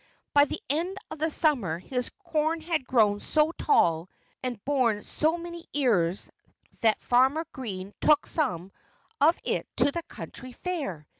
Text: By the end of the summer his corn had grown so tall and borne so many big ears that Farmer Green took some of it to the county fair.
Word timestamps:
By 0.33 0.45
the 0.45 0.59
end 0.67 0.97
of 1.11 1.19
the 1.19 1.29
summer 1.29 1.77
his 1.77 2.09
corn 2.23 2.59
had 2.59 2.87
grown 2.87 3.19
so 3.19 3.51
tall 3.51 4.09
and 4.41 4.59
borne 4.65 5.03
so 5.03 5.37
many 5.37 5.59
big 5.59 5.69
ears 5.83 6.31
that 6.81 6.99
Farmer 7.03 7.45
Green 7.51 7.93
took 8.01 8.25
some 8.25 8.71
of 9.19 9.37
it 9.43 9.67
to 9.77 9.91
the 9.91 10.01
county 10.09 10.53
fair. 10.53 11.05